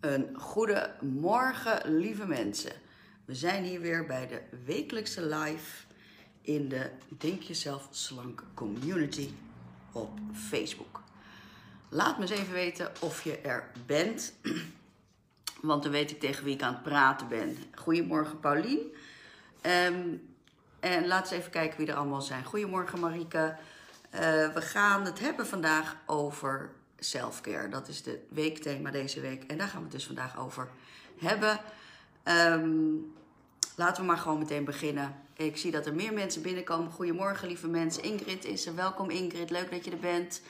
[0.00, 2.72] Een goede morgen, lieve mensen.
[3.24, 5.84] We zijn hier weer bij de wekelijkse live
[6.42, 9.30] in de Denk Jezelf Slank Community
[9.92, 11.02] op Facebook.
[11.88, 14.32] Laat me eens even weten of je er bent,
[15.60, 17.56] want dan weet ik tegen wie ik aan het praten ben.
[17.74, 18.94] Goedemorgen, Paulien.
[19.60, 20.16] Ehm,
[20.80, 22.44] en laten we even kijken wie er allemaal zijn.
[22.44, 23.56] Goedemorgen, Marike.
[24.14, 24.20] Uh,
[24.54, 27.68] we gaan het hebben vandaag over selfcare.
[27.68, 29.44] Dat is het weekthema deze week.
[29.44, 30.68] En daar gaan we het dus vandaag over
[31.18, 31.60] hebben.
[32.24, 33.12] Um,
[33.76, 35.16] laten we maar gewoon meteen beginnen.
[35.36, 36.92] Ik zie dat er meer mensen binnenkomen.
[36.92, 38.02] Goedemorgen, lieve mensen.
[38.02, 38.74] Ingrid is er.
[38.74, 39.50] Welkom, Ingrid.
[39.50, 40.42] Leuk dat je er bent.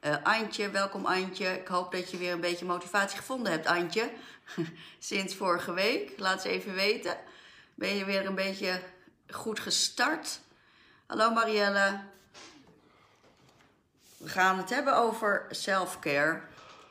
[0.00, 1.46] Uh, Antje, welkom Antje.
[1.46, 4.10] Ik hoop dat je weer een beetje motivatie gevonden hebt, Antje.
[4.98, 6.12] Sinds vorige week.
[6.18, 7.16] Laat ze even weten.
[7.74, 8.80] Ben je weer een beetje
[9.28, 10.40] goed gestart?
[11.06, 12.00] Hallo Marielle.
[14.18, 16.40] We gaan het hebben over self-care.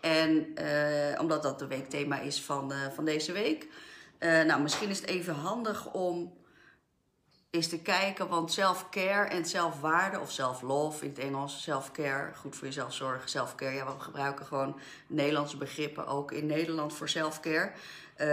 [0.02, 3.68] En uh, omdat dat de weekthema is van, uh, van deze week.
[4.20, 6.34] Uh, nou, misschien is het even handig om
[7.50, 8.28] eens te kijken.
[8.28, 13.76] Want self-care en zelfwaarde, of self-love in het Engels, self-care, goed voor jezelf zorgen, self-care.
[13.76, 17.72] Ja, we gebruiken gewoon Nederlandse begrippen ook in Nederland voor self-care.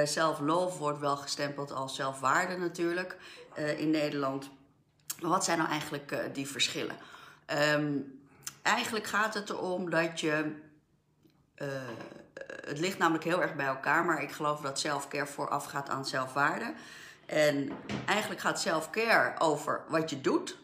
[0.04, 3.16] self-love wordt wel gestempeld als zelfwaarde natuurlijk
[3.76, 4.50] in Nederland.
[5.20, 6.96] Maar wat zijn nou eigenlijk die verschillen?
[7.74, 8.22] Um,
[8.64, 10.62] eigenlijk gaat het erom dat je.
[11.56, 11.68] Uh,
[12.64, 16.06] het ligt namelijk heel erg bij elkaar, maar ik geloof dat self-care vooraf gaat aan
[16.06, 16.74] zelfwaarde.
[17.26, 17.72] En
[18.06, 20.56] eigenlijk gaat self-care over wat je doet.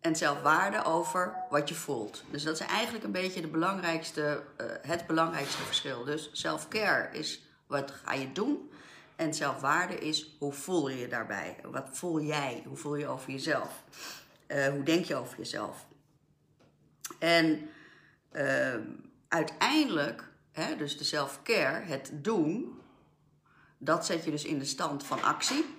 [0.00, 2.24] En zelfwaarde over wat je voelt.
[2.30, 6.04] Dus dat is eigenlijk een beetje de belangrijkste, uh, het belangrijkste verschil.
[6.04, 8.70] Dus self-care is wat ga je doen.
[9.16, 11.56] En zelfwaarde is hoe voel je je daarbij?
[11.62, 12.62] Wat voel jij?
[12.66, 13.82] Hoe voel je over jezelf?
[14.48, 15.86] Uh, hoe denk je over jezelf?
[17.18, 17.68] En
[18.32, 18.74] uh,
[19.28, 22.80] uiteindelijk, hè, dus de self-care, het doen,
[23.78, 25.78] dat zet je dus in de stand van actie.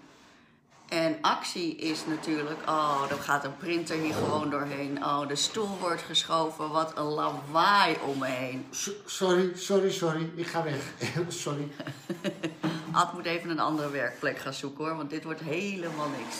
[0.91, 5.05] En actie is natuurlijk, oh, dan gaat een printer hier gewoon doorheen.
[5.05, 8.65] Oh, de stoel wordt geschoven, wat een lawaai om me heen.
[9.05, 10.93] sorry, sorry, sorry, ik ga weg.
[11.27, 11.71] sorry.
[12.91, 16.35] Ad moet even een andere werkplek gaan zoeken hoor, want dit wordt helemaal niks.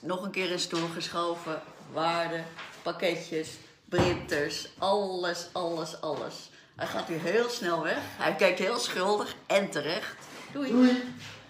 [0.00, 2.42] Nog een keer een stoel geschoven, waarde,
[2.82, 3.58] pakketjes,
[3.88, 6.50] printers, alles, alles, alles.
[6.76, 7.98] Hij gaat nu heel snel weg.
[8.00, 10.16] Hij kijkt heel schuldig en terecht.
[10.52, 10.70] Doei.
[10.70, 11.02] Doei.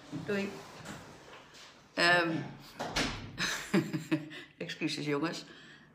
[0.09, 0.51] Doei.
[1.95, 2.45] Um,
[4.57, 5.45] excuses jongens.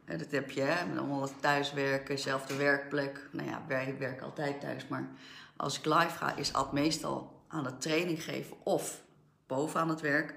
[0.05, 0.87] Dat heb je, hè?
[0.87, 3.29] Met allemaal thuiswerken, zelfde werkplek.
[3.31, 4.87] Nou ja, wij werken altijd thuis.
[4.89, 5.09] Maar
[5.57, 9.01] als ik live ga, is Ad meestal aan het training geven of
[9.47, 10.35] boven aan het werk.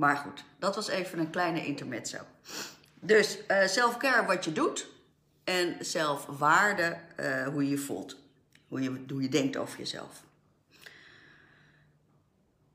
[0.00, 2.18] Maar goed, dat was even een kleine intermezzo.
[3.00, 4.88] Dus uh, wat je doet
[5.44, 8.16] en zelfwaarde uh, hoe je je voelt.
[8.68, 10.22] Hoe je, hoe je denkt over jezelf.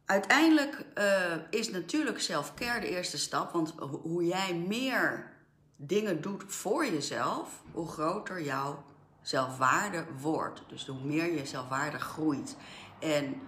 [0.06, 5.32] Uiteindelijk uh, is natuurlijk self-care de eerste stap, want hoe jij meer
[5.76, 8.86] dingen doet voor jezelf, hoe groter jouw
[9.22, 10.62] zelfwaarde wordt.
[10.68, 12.56] Dus hoe meer je zelfwaarde groeit.
[13.00, 13.42] En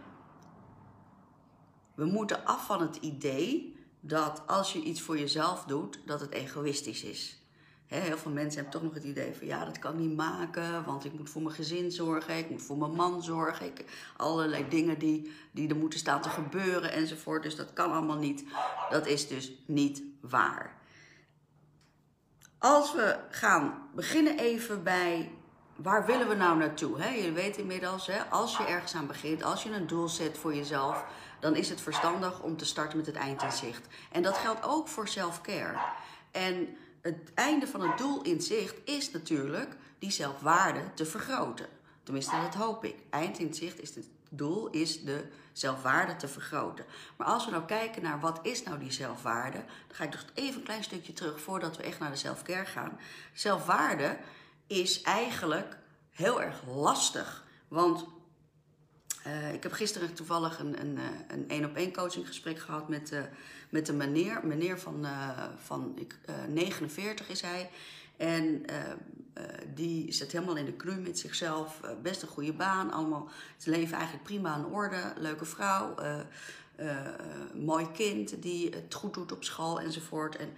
[1.97, 6.31] we moeten af van het idee dat als je iets voor jezelf doet, dat het
[6.31, 7.41] egoïstisch is.
[7.85, 11.05] heel veel mensen hebben toch nog het idee van ja, dat kan niet maken, want
[11.05, 13.85] ik moet voor mijn gezin zorgen, ik moet voor mijn man zorgen, ik,
[14.17, 17.43] allerlei dingen die, die er moeten staan te gebeuren enzovoort.
[17.43, 18.43] Dus dat kan allemaal niet.
[18.89, 20.77] Dat is dus niet waar.
[22.57, 25.31] Als we gaan beginnen even bij
[25.75, 27.03] waar willen we nou naartoe?
[27.03, 31.05] Je weet inmiddels, als je ergens aan begint, als je een doel zet voor jezelf,
[31.39, 33.87] dan is het verstandig om te starten met het eind in zicht.
[34.11, 35.77] En dat geldt ook voor self-care.
[36.31, 41.67] En het einde van het doel in zicht is natuurlijk die zelfwaarde te vergroten.
[42.03, 42.95] Tenminste, dat hoop ik.
[43.09, 46.85] Eind in zicht is het doel is de zelfwaarde te vergroten.
[47.17, 50.25] Maar als we nou kijken naar wat is nou die zelfwaarde, dan ga ik nog
[50.33, 52.99] even een klein stukje terug voordat we echt naar de self-care gaan.
[53.33, 54.17] Zelfwaarde
[54.67, 55.77] is eigenlijk
[56.11, 57.45] heel erg lastig.
[57.67, 58.05] Want
[59.27, 60.97] uh, ik heb gisteren toevallig een een,
[61.27, 63.19] een, een op één coaching gesprek gehad met, uh,
[63.69, 64.39] met een meneer.
[64.43, 65.05] Meneer van,
[65.57, 66.15] van ik,
[66.47, 67.69] 49 is hij.
[68.17, 68.65] En
[69.73, 71.81] die zit helemaal in de kru met zichzelf.
[72.01, 72.91] best een goede baan.
[72.91, 75.13] Allemaal zijn leven eigenlijk prima in orde.
[75.17, 75.95] Leuke vrouw.
[77.53, 80.35] mooi kind die het goed doet op school enzovoort.
[80.35, 80.49] En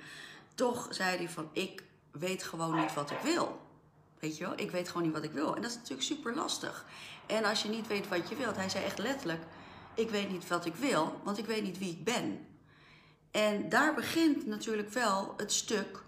[0.55, 3.68] toch zei hij van ik weet gewoon niet wat ik wil.
[4.19, 5.55] Weet je wel, ik weet gewoon niet wat ik wil.
[5.55, 6.85] En dat is natuurlijk super lastig.
[7.25, 9.41] En als je niet weet wat je wilt, hij zei echt letterlijk:
[9.93, 12.47] Ik weet niet wat ik wil, want ik weet niet wie ik ben.
[13.31, 16.03] En daar begint natuurlijk wel het stuk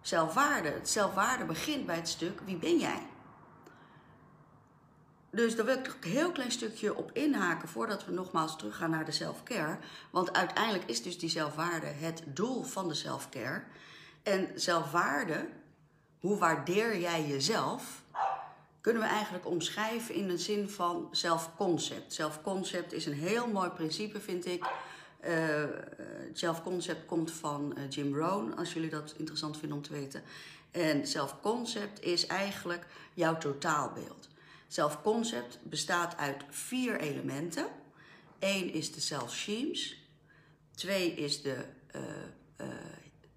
[0.00, 0.68] zelfwaarde.
[0.68, 3.02] Het zelfwaarde begint bij het stuk: wie ben jij?
[5.36, 9.04] dus daar wil ik een heel klein stukje op inhaken voordat we nogmaals teruggaan naar
[9.04, 9.78] de self-care.
[10.10, 13.62] Want uiteindelijk is dus die zelfwaarde het doel van de self-care.
[14.22, 15.48] En zelfwaarde,
[16.26, 18.02] hoe waardeer jij jezelf,
[18.80, 22.12] kunnen we eigenlijk omschrijven in de zin van zelfconcept.
[22.12, 24.66] Zelfconcept is een heel mooi principe, vind ik.
[25.24, 25.64] Uh,
[26.32, 30.22] zelfconcept komt van uh, Jim Rohn, als jullie dat interessant vinden om te weten.
[30.70, 34.28] En zelfconcept is eigenlijk jouw totaalbeeld.
[34.68, 37.66] Zelfconcept bestaat uit vier elementen.
[38.38, 40.08] Eén is de self-schemes.
[40.74, 41.64] Twee is de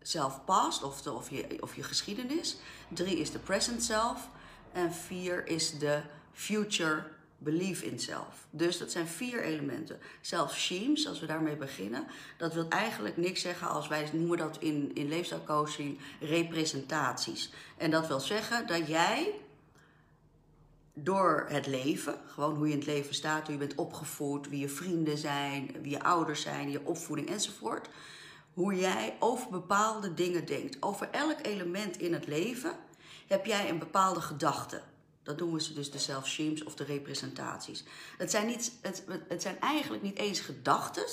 [0.10, 2.58] self-past, of, of, je, of je geschiedenis.
[2.88, 4.30] Drie is de present self.
[4.72, 6.02] En vier is de
[6.34, 7.04] future
[7.38, 8.48] belief in self.
[8.50, 10.00] Dus dat zijn vier elementen.
[10.22, 12.08] Self-schemes, als we daarmee beginnen,
[12.38, 17.50] dat wil eigenlijk niks zeggen als wij noemen dat in, in leefstijlcoaching representaties.
[17.78, 19.34] En dat wil zeggen dat jij
[20.94, 24.60] door het leven, gewoon hoe je in het leven staat, hoe je bent opgevoed, wie
[24.60, 27.90] je vrienden zijn, wie je ouders zijn, je opvoeding enzovoort.
[28.54, 30.82] Hoe jij over bepaalde dingen denkt.
[30.82, 32.76] Over elk element in het leven
[33.28, 34.82] heb jij een bepaalde gedachte.
[35.24, 37.84] Dat noemen ze dus de self-schemes of de representaties.
[38.18, 41.06] Het zijn, niet, het, het zijn eigenlijk niet eens gedachten,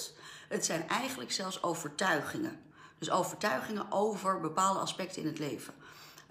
[0.48, 2.60] het zijn eigenlijk zelfs overtuigingen.
[2.98, 5.74] Dus overtuigingen over bepaalde aspecten in het leven.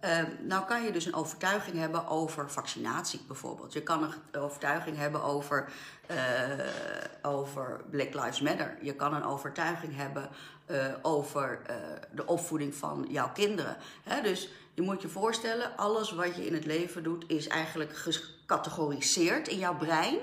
[0.04, 3.74] Uh, nou kan je dus een overtuiging hebben over vaccinatie bijvoorbeeld.
[3.74, 5.70] Je kan een overtuiging hebben over,
[6.12, 6.18] uh,
[7.22, 8.78] over Black Lives Matter.
[8.82, 10.30] Je kan een overtuiging hebben
[10.72, 11.62] uh, over
[12.12, 13.78] de opvoeding van jouw kinderen.
[14.24, 19.48] Dus je moet je voorstellen, alles wat je in het leven doet is eigenlijk gecategoriseerd
[19.48, 20.18] in jouw brein.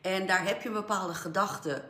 [0.00, 1.82] En daar heb je een bepaalde gedachte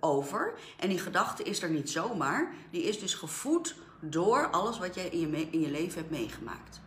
[0.00, 0.52] over.
[0.78, 2.52] En die gedachte is er niet zomaar.
[2.70, 6.80] Die is dus gevoed door alles wat jij in je, in je leven hebt meegemaakt.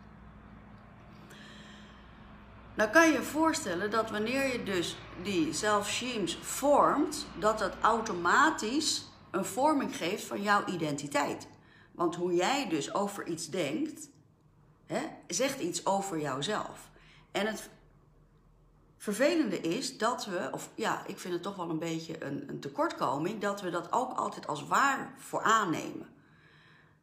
[2.74, 9.10] Nou kan je je voorstellen dat wanneer je dus die self-schemes vormt, dat dat automatisch
[9.30, 11.46] een vorming geeft van jouw identiteit.
[11.92, 14.08] Want hoe jij dus over iets denkt,
[14.86, 16.90] hè, zegt iets over jouzelf.
[17.32, 17.70] En het
[18.96, 22.60] vervelende is dat we, of ja, ik vind het toch wel een beetje een, een
[22.60, 26.11] tekortkoming, dat we dat ook altijd als waar voor aannemen.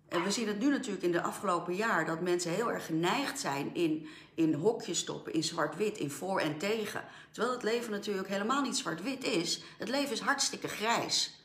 [0.09, 3.39] En we zien het nu natuurlijk in de afgelopen jaar dat mensen heel erg geneigd
[3.39, 7.03] zijn in, in hokjes stoppen, in zwart-wit, in voor en tegen.
[7.31, 9.61] Terwijl het leven natuurlijk helemaal niet zwart-wit is.
[9.77, 11.43] Het leven is hartstikke grijs.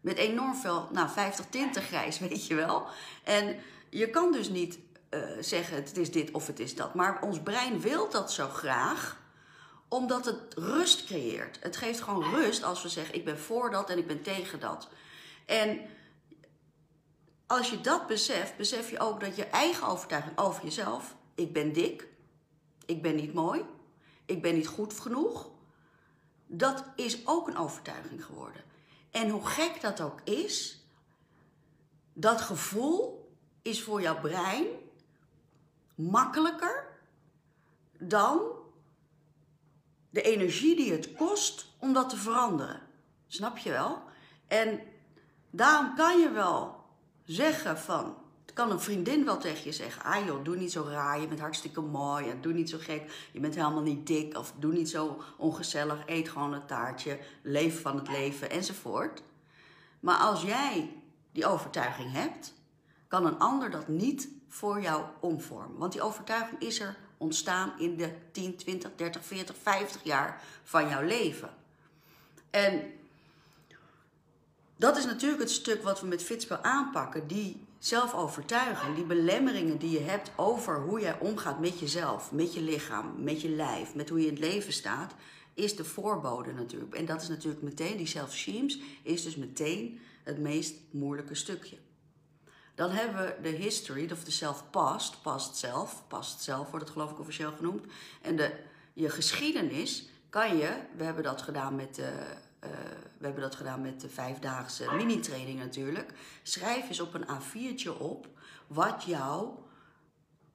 [0.00, 2.86] Met enorm veel, nou 50 tinten grijs, weet je wel.
[3.24, 3.56] En
[3.88, 4.78] je kan dus niet
[5.10, 6.94] uh, zeggen het is dit of het is dat.
[6.94, 9.20] Maar ons brein wil dat zo graag
[9.88, 11.58] omdat het rust creëert.
[11.60, 14.60] Het geeft gewoon rust als we zeggen ik ben voor dat en ik ben tegen
[14.60, 14.88] dat.
[15.46, 15.80] En
[17.52, 21.72] als je dat beseft, besef je ook dat je eigen overtuiging over jezelf, ik ben
[21.72, 22.08] dik,
[22.86, 23.64] ik ben niet mooi,
[24.26, 25.50] ik ben niet goed genoeg,
[26.46, 28.62] dat is ook een overtuiging geworden.
[29.10, 30.84] En hoe gek dat ook is,
[32.12, 33.30] dat gevoel
[33.62, 34.66] is voor jouw brein
[35.94, 37.00] makkelijker
[37.98, 38.40] dan
[40.10, 42.80] de energie die het kost om dat te veranderen.
[43.26, 44.02] Snap je wel?
[44.46, 44.80] En
[45.50, 46.81] daarom kan je wel
[47.24, 48.16] zeggen van...
[48.54, 51.40] Kan een vriendin wel tegen je zeggen: Ah joh, doe niet zo raar, je bent
[51.40, 52.28] hartstikke mooi.
[52.30, 54.38] En doe niet zo gek, je bent helemaal niet dik.
[54.38, 57.18] Of doe niet zo ongezellig, eet gewoon een taartje.
[57.42, 59.22] Leef van het leven enzovoort.
[60.00, 60.96] Maar als jij
[61.32, 62.54] die overtuiging hebt,
[63.08, 65.78] kan een ander dat niet voor jou omvormen.
[65.78, 70.88] Want die overtuiging is er ontstaan in de 10, 20, 30, 40, 50 jaar van
[70.88, 71.50] jouw leven.
[72.50, 72.92] En
[74.76, 77.26] dat is natuurlijk het stuk wat we met Fitspel aanpakken.
[77.26, 82.62] Die zelfovertuiging, die belemmeringen die je hebt over hoe jij omgaat met jezelf, met je
[82.62, 85.14] lichaam, met je lijf, met hoe je in het leven staat,
[85.54, 86.94] is de voorbode natuurlijk.
[86.94, 91.76] En dat is natuurlijk meteen, die self-schemes, is dus meteen het meest moeilijke stukje.
[92.74, 97.10] Dan hebben we de history, of de self-past, past zelf, past zelf wordt het geloof
[97.10, 97.84] ik officieel genoemd.
[98.22, 98.52] En de,
[98.92, 102.12] je geschiedenis kan je, we hebben dat gedaan met de
[102.64, 102.70] uh,
[103.18, 106.12] we hebben dat gedaan met de vijfdaagse mini-training natuurlijk.
[106.42, 108.28] Schrijf eens op een A4'tje op
[108.66, 109.66] wat jouw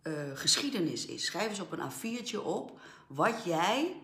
[0.04, 1.26] uh, geschiedenis is.
[1.26, 3.96] Schrijf eens op een A4'tje op wat jij,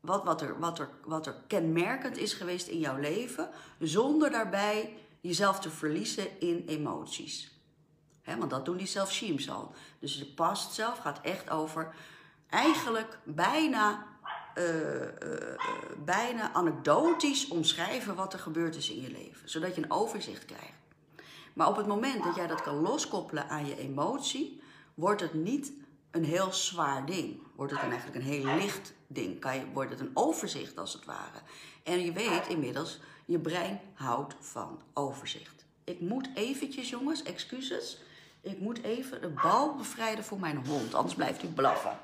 [0.00, 4.96] wat, wat, er, wat, er, wat er kenmerkend is geweest in jouw leven, zonder daarbij
[5.20, 7.58] jezelf te verliezen in emoties.
[8.38, 9.74] Want dat doen die self-sheams al.
[9.98, 11.94] Dus de past zelf gaat echt over
[12.48, 14.06] eigenlijk bijna
[14.54, 15.08] uh, uh,
[16.04, 19.48] bijna anekdotisch omschrijven wat er gebeurd is in je leven.
[19.48, 20.72] Zodat je een overzicht krijgt.
[21.52, 24.60] Maar op het moment dat jij dat kan loskoppelen aan je emotie,
[24.94, 25.72] wordt het niet
[26.10, 27.38] een heel zwaar ding.
[27.56, 29.40] Wordt het dan eigenlijk een heel licht ding?
[29.40, 31.40] Kan je, wordt het een overzicht als het ware?
[31.82, 35.64] En je weet inmiddels, je brein houdt van overzicht.
[35.84, 37.98] Ik moet eventjes, jongens, excuses.
[38.40, 41.98] Ik moet even de bal bevrijden voor mijn hond, anders blijft hij blaffen.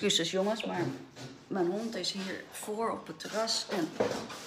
[0.00, 0.86] Excuses jongens, maar
[1.46, 3.88] mijn hond is hier voor op het terras en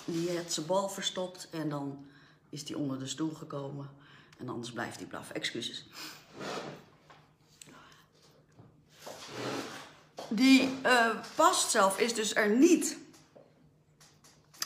[0.06, 2.06] die heeft zijn bal verstopt en dan
[2.50, 3.90] is hij onder de stoel gekomen
[4.38, 5.36] en anders blijft hij blaffen.
[5.36, 5.86] Excuses.
[10.30, 12.98] Die uh, past zelf is dus er niet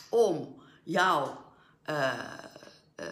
[0.10, 1.30] om jou,
[1.90, 2.14] uh,
[3.00, 3.08] uh,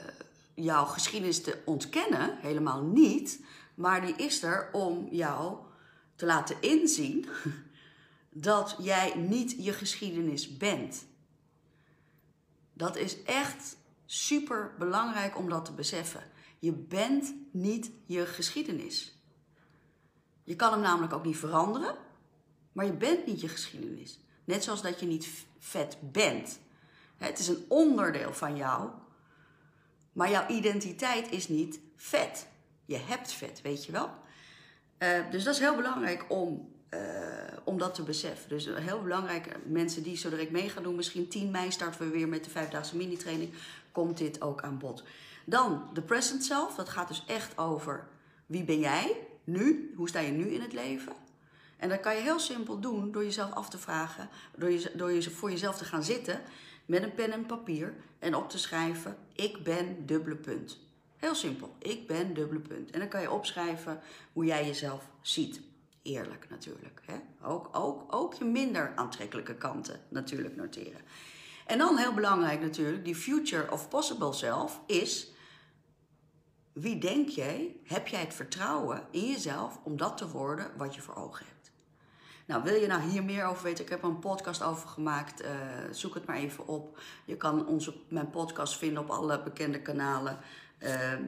[0.54, 3.40] jouw geschiedenis te ontkennen, helemaal niet,
[3.74, 5.58] maar die is er om jou
[6.16, 7.30] te laten inzien
[8.38, 11.06] dat jij niet je geschiedenis bent.
[12.74, 16.24] Dat is echt super belangrijk om dat te beseffen.
[16.60, 19.18] Je bent niet je geschiedenis.
[20.44, 21.96] Je kan hem namelijk ook niet veranderen,
[22.72, 24.20] maar je bent niet je geschiedenis.
[24.44, 26.60] Net zoals dat je niet vet bent.
[27.18, 28.90] Het is een onderdeel van jou,
[30.12, 32.48] maar jouw identiteit is niet vet.
[32.86, 34.10] Je hebt vet, weet je wel?
[35.00, 38.50] Uh, dus dat is heel belangrijk om, uh, om dat te beseffen.
[38.50, 42.10] Dus heel belangrijk, mensen die zo direct mee gaan doen, misschien 10 mei starten we
[42.10, 43.54] weer met de vijfdaagse mini-training,
[43.92, 45.04] komt dit ook aan bod.
[45.46, 48.08] Dan de present self, dat gaat dus echt over
[48.46, 51.14] wie ben jij nu, hoe sta je nu in het leven.
[51.78, 55.12] En dat kan je heel simpel doen door jezelf af te vragen, door, je, door
[55.12, 56.42] je, voor jezelf te gaan zitten
[56.86, 60.80] met een pen en papier en op te schrijven, ik ben dubbele punt.
[61.18, 61.76] Heel simpel.
[61.80, 62.92] Ik ben dubbele punt.
[62.92, 64.02] En dan kan je opschrijven
[64.34, 65.62] hoe jij jezelf ziet.
[66.06, 67.02] Eerlijk natuurlijk.
[67.06, 67.16] Hè?
[67.48, 71.02] Ook, ook, ook je minder aantrekkelijke kanten natuurlijk noteren.
[71.66, 75.34] En dan heel belangrijk natuurlijk, die future of possible self is...
[76.74, 81.02] Wie denk jij, heb jij het vertrouwen in jezelf om dat te worden wat je
[81.02, 81.72] voor ogen hebt?
[82.46, 83.84] Nou, wil je nou hier meer over weten?
[83.84, 85.42] Ik heb een podcast over gemaakt.
[85.42, 85.50] Uh,
[85.92, 87.00] zoek het maar even op.
[87.26, 90.40] Je kan onze, mijn podcast vinden op alle bekende kanalen.
[90.78, 91.24] Ehm,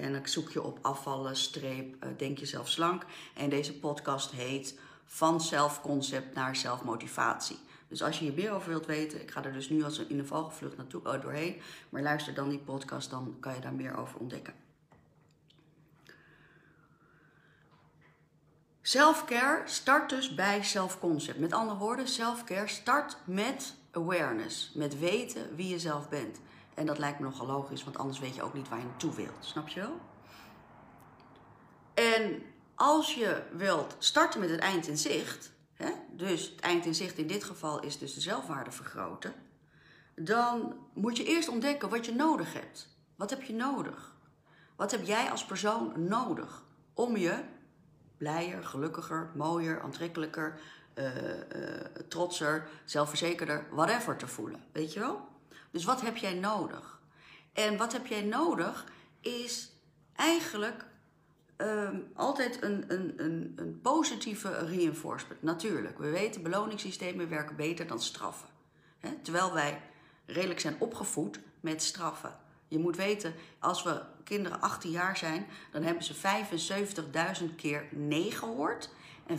[0.00, 3.04] en dan zoek je op afvallen, streep, uh, denk jezelf slank.
[3.34, 7.58] En deze podcast heet Van zelfconcept naar zelfmotivatie.
[7.88, 10.18] Dus als je hier meer over wilt weten, ik ga er dus nu als in
[10.18, 11.60] een vogelvlucht naartoe uh, doorheen.
[11.88, 14.54] Maar luister dan die podcast, dan kan je daar meer over ontdekken.
[18.82, 21.38] Selfcare start dus bij zelfconcept.
[21.38, 26.40] Met andere woorden, selfcare start met awareness, met weten wie je zelf bent.
[26.80, 29.14] En dat lijkt me nogal logisch, want anders weet je ook niet waar je naartoe
[29.14, 29.36] wilt.
[29.40, 30.00] Snap je wel?
[31.94, 32.42] En
[32.74, 37.18] als je wilt starten met het eind in zicht, hè, dus het eind in zicht
[37.18, 39.34] in dit geval is dus de zelfwaarde vergroten,
[40.14, 42.88] dan moet je eerst ontdekken wat je nodig hebt.
[43.16, 44.16] Wat heb je nodig?
[44.76, 47.44] Wat heb jij als persoon nodig om je
[48.16, 50.60] blijer, gelukkiger, mooier, aantrekkelijker,
[50.94, 51.34] uh, uh,
[52.08, 54.64] trotser, zelfverzekerder, whatever te voelen?
[54.72, 55.29] Weet je wel?
[55.70, 57.00] Dus wat heb jij nodig?
[57.52, 58.86] En wat heb jij nodig
[59.20, 59.72] is
[60.16, 60.84] eigenlijk
[61.56, 65.42] um, altijd een, een, een, een positieve reinforcement.
[65.42, 68.48] Natuurlijk, we weten beloningssystemen werken beter dan straffen.
[69.22, 69.82] Terwijl wij
[70.26, 72.38] redelijk zijn opgevoed met straffen.
[72.68, 76.14] Je moet weten, als we kinderen 18 jaar zijn, dan hebben ze
[77.40, 78.90] 75.000 keer nee gehoord
[79.26, 79.38] en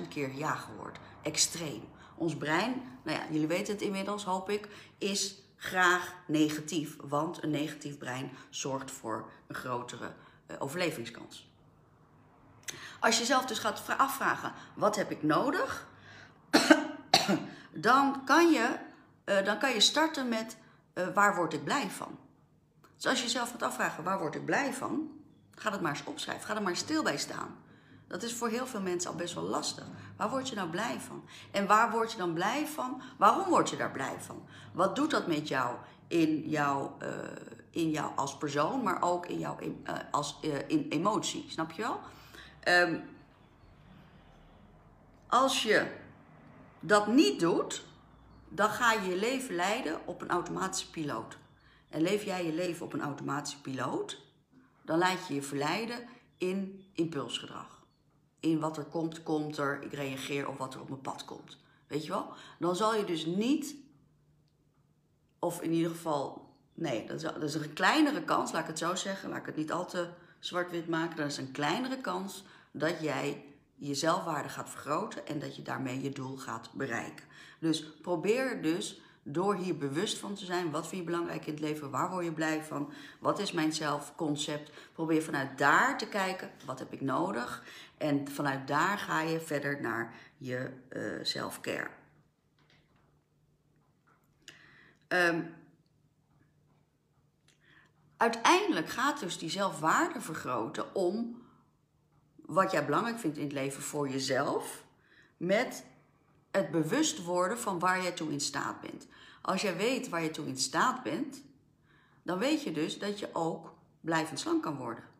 [0.00, 0.98] 5.000 keer ja gehoord.
[1.22, 1.82] Extreem.
[2.16, 6.96] Ons brein, nou ja, jullie weten het inmiddels, hoop ik, is graag negatief.
[7.00, 10.12] Want een negatief brein zorgt voor een grotere
[10.50, 11.50] uh, overlevingskans.
[13.00, 15.86] Als je zelf dus gaat afvragen, wat heb ik nodig?
[17.88, 18.76] dan, kan je,
[19.24, 20.56] uh, dan kan je starten met,
[20.94, 22.18] uh, waar word ik blij van?
[22.96, 25.20] Dus als je jezelf gaat afvragen, waar word ik blij van?
[25.54, 26.46] Ga dat maar eens opschrijven.
[26.46, 27.56] Ga er maar stil bij staan.
[28.12, 29.86] Dat is voor heel veel mensen al best wel lastig.
[30.16, 31.24] Waar word je nou blij van?
[31.50, 33.02] En waar word je dan blij van?
[33.18, 34.44] Waarom word je daar blij van?
[34.72, 35.76] Wat doet dat met jou
[36.08, 37.08] in jou, uh,
[37.70, 41.44] in jou als persoon, maar ook in jou in, uh, als, uh, in emotie?
[41.48, 42.00] Snap je wel?
[42.68, 43.02] Um,
[45.26, 45.86] als je
[46.80, 47.84] dat niet doet,
[48.48, 51.38] dan ga je je leven leiden op een automatische piloot.
[51.88, 54.18] En leef jij je leven op een automatische piloot,
[54.82, 57.81] dan laat je je verleiden in impulsgedrag
[58.42, 59.82] in wat er komt, komt er.
[59.82, 61.58] Ik reageer op wat er op mijn pad komt.
[61.86, 62.32] Weet je wel?
[62.58, 63.74] Dan zal je dus niet,
[65.38, 68.78] of in ieder geval Nee, dat is, dat is een kleinere kans, laat ik het
[68.78, 69.28] zo zeggen.
[69.28, 70.08] Laat ik het niet al te
[70.38, 71.16] zwart-wit maken.
[71.16, 73.44] Dat is een kleinere kans dat jij
[73.74, 77.24] je zelfwaarde gaat vergroten en dat je daarmee je doel gaat bereiken.
[77.58, 81.62] Dus probeer dus door hier bewust van te zijn, wat vind je belangrijk in het
[81.62, 84.70] leven, waar word je blij van, wat is mijn zelfconcept.
[84.92, 87.62] Probeer vanuit daar te kijken, wat heb ik nodig
[88.02, 91.24] en vanuit daar ga je verder naar je uh,
[98.16, 101.42] uiteindelijk gaat dus die zelfwaarde vergroten om
[102.36, 104.84] wat jij belangrijk vindt in het leven voor jezelf,
[105.36, 105.84] met
[106.50, 109.06] het bewust worden van waar jij toe in staat bent.
[109.42, 111.42] Als jij weet waar je toe in staat bent,
[112.22, 115.11] dan weet je dus dat je ook blijvend slank kan worden.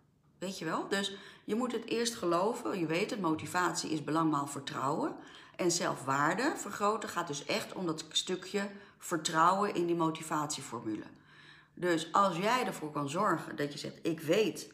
[0.43, 0.89] Weet je wel?
[0.89, 2.79] Dus je moet het eerst geloven.
[2.79, 5.17] Je weet het, motivatie is belangmaal vertrouwen.
[5.57, 11.05] En zelfwaarde vergroten gaat dus echt om dat stukje vertrouwen in die motivatieformule.
[11.75, 14.73] Dus als jij ervoor kan zorgen dat je zegt: Ik weet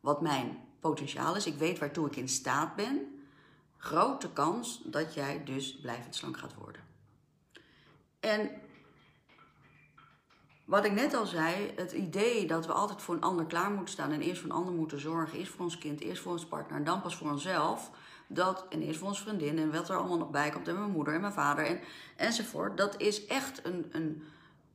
[0.00, 3.20] wat mijn potentiaal is, ik weet waartoe ik in staat ben,
[3.76, 6.82] grote kans dat jij dus blijvend slank gaat worden.
[8.20, 8.50] En
[10.64, 13.92] wat ik net al zei, het idee dat we altijd voor een ander klaar moeten
[13.92, 16.46] staan en eerst voor een ander moeten zorgen, eerst voor ons kind, eerst voor ons
[16.46, 17.90] partner en dan pas voor onszelf,
[18.26, 20.90] dat, en eerst voor ons vriendin en wat er allemaal nog bij komt en mijn
[20.90, 21.80] moeder en mijn vader en,
[22.16, 24.22] enzovoort, dat is echt een, een,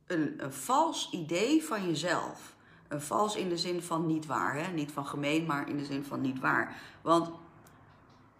[0.06, 2.54] een, een vals idee van jezelf.
[2.88, 4.72] Een vals in de zin van niet waar, hè?
[4.72, 6.76] niet van gemeen, maar in de zin van niet waar.
[7.02, 7.30] Want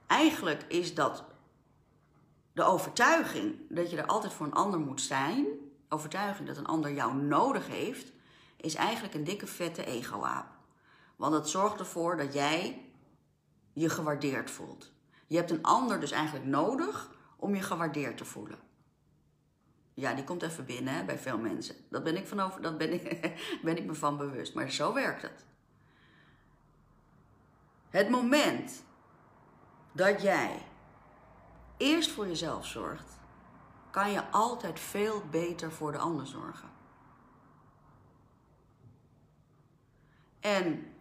[0.06, 1.24] eigenlijk is dat
[2.52, 5.46] de overtuiging dat je er altijd voor een ander moet zijn,
[5.90, 8.12] overtuiging dat een ander jou nodig heeft,
[8.56, 10.46] is eigenlijk een dikke vette ego-aap.
[11.16, 12.84] Want het zorgt ervoor dat jij
[13.72, 14.92] je gewaardeerd voelt.
[15.26, 18.58] Je hebt een ander dus eigenlijk nodig om je gewaardeerd te voelen.
[19.94, 21.74] Ja, die komt even binnen hè, bij veel mensen.
[21.90, 24.54] Dat ben ik, van over, dat ben, ik, ben ik me van bewust.
[24.54, 25.44] Maar zo werkt het.
[27.88, 28.82] Het moment
[29.92, 30.66] dat jij
[31.76, 33.18] eerst voor jezelf zorgt,
[33.90, 36.68] kan je altijd veel beter voor de ander zorgen.
[40.40, 40.92] En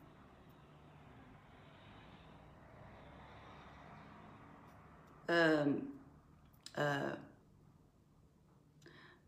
[5.26, 5.94] um,
[6.80, 7.12] uh,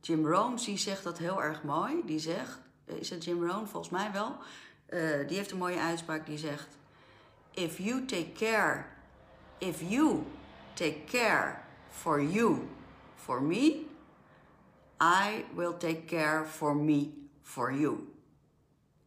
[0.01, 2.01] Jim Rohn die zegt dat heel erg mooi.
[2.05, 3.67] Die zegt, is het Jim Rohn?
[3.67, 4.37] Volgens mij wel.
[4.89, 6.67] Uh, die heeft een mooie uitspraak die zegt:
[7.51, 8.85] If you take care,
[9.57, 10.23] if you
[10.73, 12.67] take care for you,
[13.23, 13.85] for me,
[14.99, 18.13] I will take care for me, for you.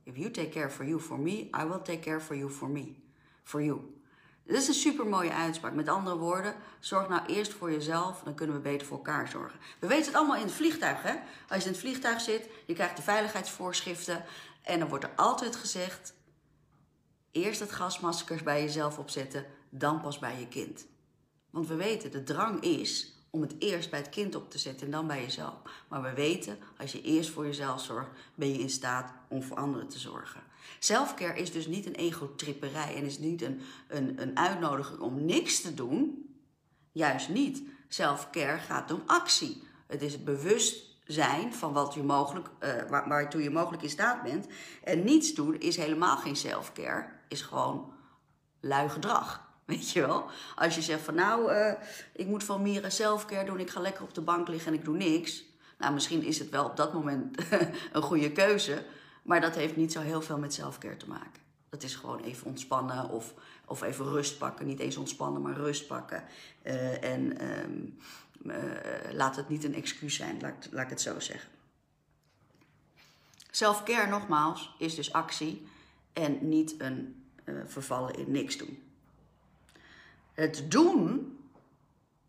[0.05, 2.68] If you take care for you, for me, I will take care for you, for
[2.68, 2.96] me,
[3.42, 3.81] for you.
[4.46, 5.72] Dit is een super mooie uitspraak.
[5.72, 9.59] Met andere woorden, zorg nou eerst voor jezelf, dan kunnen we beter voor elkaar zorgen.
[9.79, 11.14] We weten het allemaal in het vliegtuig, hè?
[11.48, 14.24] Als je in het vliegtuig zit, je krijgt de veiligheidsvoorschriften
[14.62, 16.14] en dan wordt er altijd gezegd:
[17.31, 20.87] eerst het gasmaskers bij jezelf opzetten, dan pas bij je kind.
[21.50, 24.87] Want we weten, de drang is om het eerst bij het kind op te zetten
[24.87, 25.55] en dan bij jezelf.
[25.88, 29.57] Maar we weten, als je eerst voor jezelf zorgt, ben je in staat om voor
[29.57, 30.42] anderen te zorgen.
[30.79, 35.61] Selfcare is dus niet een egotripperij en is niet een, een, een uitnodiging om niks
[35.61, 36.29] te doen.
[36.92, 37.62] Juist niet.
[37.88, 39.62] Selfcare gaat om actie.
[39.87, 44.23] Het is het bewustzijn van wat je mogelijk, uh, waar, waartoe je mogelijk in staat
[44.23, 44.47] bent.
[44.85, 47.92] En niets doen is helemaal geen selfcare, is gewoon
[48.61, 49.53] lui gedrag.
[49.64, 50.27] Weet je wel?
[50.55, 51.72] Als je zegt van nou, uh,
[52.12, 54.85] ik moet van Mira selfcare doen, ik ga lekker op de bank liggen en ik
[54.85, 55.44] doe niks.
[55.79, 57.37] Nou, misschien is het wel op dat moment
[57.92, 58.85] een goede keuze.
[59.22, 61.42] Maar dat heeft niet zo heel veel met selfcare te maken.
[61.68, 64.66] Dat is gewoon even ontspannen of, of even rust pakken.
[64.66, 66.24] Niet eens ontspannen, maar rust pakken.
[66.62, 67.98] Uh, en um,
[68.42, 68.55] uh,
[69.12, 71.50] laat het niet een excuus zijn, laat, laat ik het zo zeggen.
[73.50, 75.66] Selfcare, nogmaals, is dus actie
[76.12, 77.24] en niet een
[77.66, 78.83] vervallen in niks doen.
[80.35, 81.38] Het doen,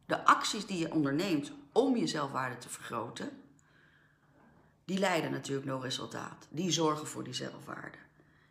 [0.06, 3.30] de acties die je onderneemt om je zelfwaarde te vergroten,
[4.86, 6.48] die leiden natuurlijk naar resultaat.
[6.50, 7.98] Die zorgen voor die zelfwaarde.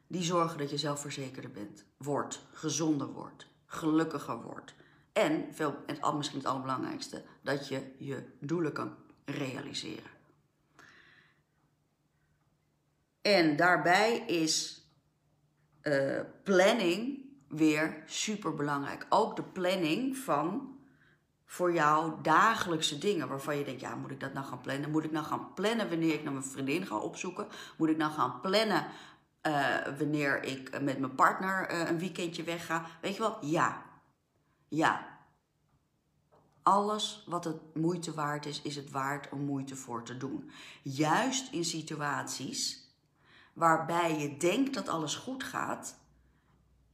[0.07, 4.75] Die zorgen dat je zelfverzekerder bent, wordt, gezonder wordt, gelukkiger wordt.
[5.12, 10.11] En, veel, en misschien het allerbelangrijkste, dat je je doelen kan realiseren.
[13.23, 14.83] En daarbij is
[15.83, 19.07] uh, planning weer super belangrijk.
[19.09, 20.78] Ook de planning van
[21.44, 24.90] voor jou dagelijkse dingen waarvan je denkt, ja, moet ik dat nou gaan plannen?
[24.90, 27.46] Moet ik nou gaan plannen wanneer ik naar mijn vriendin ga opzoeken?
[27.76, 28.87] Moet ik nou gaan plannen
[29.46, 32.87] uh, wanneer ik met mijn partner uh, een weekendje wegga?
[33.00, 33.37] Weet je wel?
[33.40, 33.83] Ja.
[34.68, 35.12] Ja.
[36.62, 40.50] Alles wat het moeite waard is, is het waard om moeite voor te doen.
[40.83, 42.85] Juist in situaties
[43.52, 45.98] waarbij je denkt dat alles goed gaat,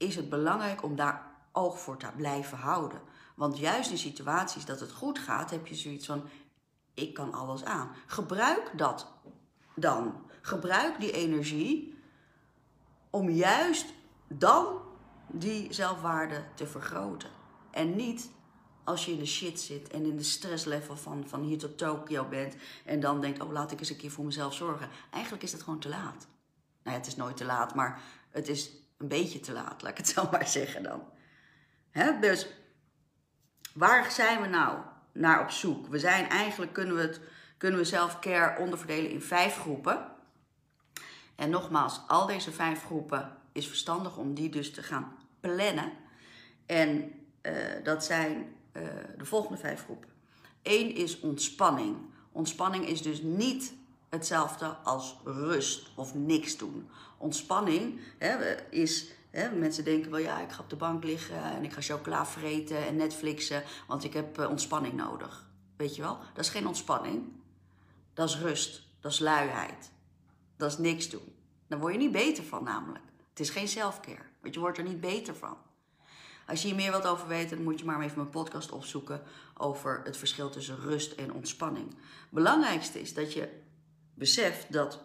[0.00, 3.00] is het belangrijk om daar oog voor te blijven houden.
[3.34, 6.22] Want juist in situaties dat het goed gaat, heb je zoiets van:
[6.94, 7.90] ik kan alles aan.
[8.06, 9.12] Gebruik dat
[9.74, 10.14] dan.
[10.40, 11.98] Gebruik die energie
[13.10, 13.86] om juist
[14.28, 14.66] dan
[15.26, 17.30] die zelfwaarde te vergroten.
[17.70, 18.30] En niet
[18.84, 22.28] als je in de shit zit en in de stresslevel van, van hier tot Tokio
[22.28, 24.88] bent en dan denkt, oh laat ik eens een keer voor mezelf zorgen.
[25.10, 26.26] Eigenlijk is dat gewoon te laat.
[26.82, 29.96] Nou het is nooit te laat, maar het is een beetje te laat, laat ik
[29.96, 31.02] het zo maar zeggen dan.
[32.20, 32.46] Dus
[33.74, 34.78] waar zijn we nou
[35.12, 35.86] naar op zoek?
[35.86, 37.20] We zijn eigenlijk, kunnen we, het,
[37.56, 40.06] kunnen we self-care onderverdelen in vijf groepen.
[41.36, 45.92] En nogmaals, al deze vijf groepen is verstandig om die dus te gaan plannen.
[46.66, 47.52] En uh,
[47.84, 48.82] dat zijn uh,
[49.16, 50.08] de volgende vijf groepen.
[50.62, 51.96] Eén is ontspanning.
[52.32, 53.74] Ontspanning is dus niet
[54.08, 56.90] hetzelfde als rust of niks doen.
[57.20, 59.10] Ontspanning hè, is.
[59.30, 62.26] Hè, mensen denken wel, ja, ik ga op de bank liggen en ik ga chocola
[62.26, 65.48] vreten en Netflixen, want ik heb uh, ontspanning nodig.
[65.76, 66.18] Weet je wel?
[66.34, 67.22] Dat is geen ontspanning.
[68.14, 68.82] Dat is rust.
[69.00, 69.90] Dat is luiheid.
[70.56, 71.34] Dat is niks doen.
[71.66, 73.04] Daar word je niet beter van, namelijk.
[73.30, 75.56] Het is geen selfcare, want je wordt er niet beter van.
[76.46, 79.22] Als je hier meer wilt over weten, dan moet je maar even mijn podcast opzoeken
[79.56, 81.94] over het verschil tussen rust en ontspanning.
[82.30, 83.48] Belangrijkste is dat je
[84.14, 85.02] beseft dat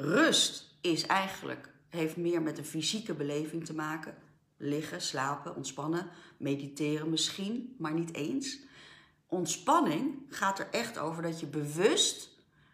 [0.00, 4.14] rust is eigenlijk, heeft meer met een fysieke beleving te maken.
[4.56, 8.58] Liggen, slapen, ontspannen, mediteren misschien, maar niet eens.
[9.26, 12.28] Ontspanning gaat er echt over dat je bewust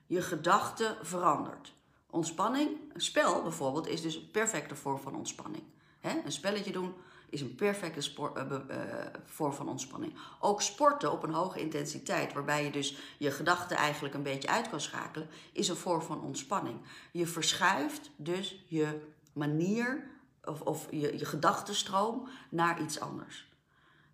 [0.07, 1.75] je gedachten verandert.
[2.11, 5.65] Ontspanning, een spel bijvoorbeeld, is dus een perfecte vorm van ontspanning.
[6.01, 6.95] Een spelletje doen
[7.31, 8.77] is een perfecte sport, uh, uh,
[9.25, 10.15] vorm van ontspanning.
[10.41, 14.69] Ook sporten op een hoge intensiteit, waarbij je dus je gedachten eigenlijk een beetje uit
[14.69, 16.81] kan schakelen, is een vorm van ontspanning.
[17.13, 19.01] Je verschuift dus je
[19.33, 20.11] manier
[20.45, 23.49] of, of je, je gedachtenstroom naar iets anders.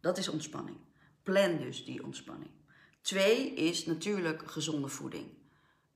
[0.01, 0.77] Dat is ontspanning.
[1.22, 2.51] Plan dus die ontspanning.
[3.01, 5.27] Twee is natuurlijk gezonde voeding.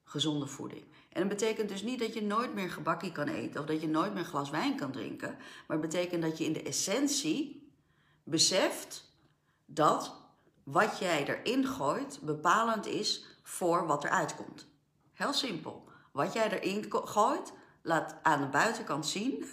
[0.04, 0.84] Gezonde voeding.
[1.16, 3.88] En dat betekent dus niet dat je nooit meer gebakkie kan eten of dat je
[3.88, 5.36] nooit meer glas wijn kan drinken.
[5.66, 7.70] Maar het betekent dat je in de essentie
[8.24, 9.12] beseft
[9.64, 10.14] dat
[10.62, 14.66] wat jij erin gooit bepalend is voor wat eruit komt.
[15.12, 15.88] Heel simpel.
[16.12, 17.52] Wat jij erin gooit,
[17.82, 19.46] laat aan de buitenkant zien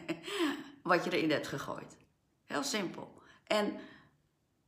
[0.82, 1.96] wat je erin hebt gegooid.
[2.44, 3.22] Heel simpel.
[3.46, 3.72] En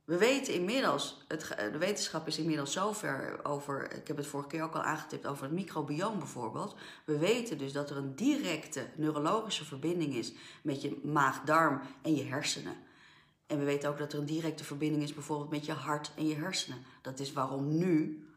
[0.09, 4.63] we weten inmiddels, het, de wetenschap is inmiddels zover over, ik heb het vorige keer
[4.63, 6.75] ook al aangetipt, over het microbioom bijvoorbeeld.
[7.05, 12.23] We weten dus dat er een directe neurologische verbinding is met je maag-darm en je
[12.23, 12.75] hersenen.
[13.47, 16.27] En we weten ook dat er een directe verbinding is bijvoorbeeld met je hart en
[16.27, 16.83] je hersenen.
[17.01, 18.27] Dat is waarom nu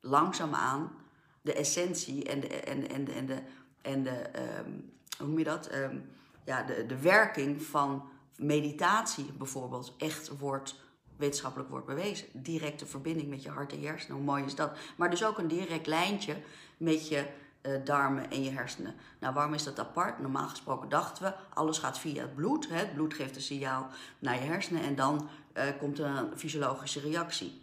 [0.00, 0.92] langzaamaan
[1.40, 3.42] de essentie en de, en, en, en de,
[3.82, 4.30] en de
[4.64, 5.74] um, hoe noem je dat?
[5.74, 6.10] Um,
[6.44, 10.86] ja, de, de werking van meditatie bijvoorbeeld echt wordt
[11.18, 12.26] wetenschappelijk wordt bewezen.
[12.32, 14.72] Directe verbinding met je hart en je hersenen, hoe mooi is dat?
[14.96, 16.36] Maar dus ook een direct lijntje
[16.76, 17.26] met je
[17.62, 18.94] uh, darmen en je hersenen.
[19.18, 20.18] Nou, waarom is dat apart?
[20.18, 22.68] Normaal gesproken dachten we, alles gaat via het bloed.
[22.68, 22.76] Hè?
[22.76, 27.00] Het bloed geeft een signaal naar je hersenen en dan uh, komt er een fysiologische
[27.00, 27.60] reactie.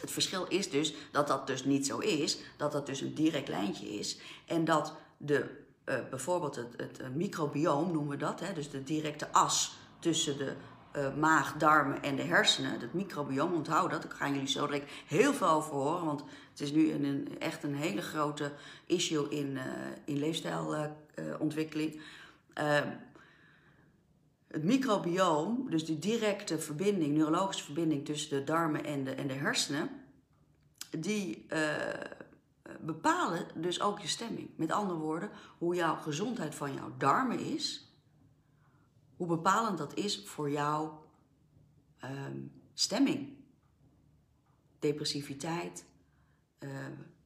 [0.00, 3.48] Het verschil is dus dat dat dus niet zo is, dat dat dus een direct
[3.48, 8.52] lijntje is en dat de, uh, bijvoorbeeld het, het microbioom noemen we dat, hè?
[8.52, 10.54] dus de directe as tussen de
[10.96, 14.02] uh, maag, darmen en de hersenen, het microbioom, onthoud dat.
[14.02, 17.62] Daar gaan jullie zo direct heel veel over horen, want het is nu een, echt
[17.62, 18.52] een hele grote
[18.86, 19.62] issue in, uh,
[20.04, 22.00] in leefstijlontwikkeling.
[22.58, 22.80] Uh,
[24.48, 29.34] het microbioom, dus die directe verbinding, neurologische verbinding tussen de darmen en de, en de
[29.34, 29.90] hersenen,
[30.98, 31.46] die
[32.80, 34.48] bepalen dus ook je stemming.
[34.56, 37.91] Met andere woorden, hoe jouw gezondheid van jouw darmen is,
[39.22, 41.04] hoe bepalend dat is voor jouw
[42.04, 43.28] um, stemming.
[44.78, 45.84] Depressiviteit,
[46.58, 46.70] uh,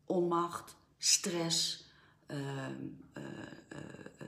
[0.04, 1.86] onmacht, stress,
[2.26, 3.24] uh, uh,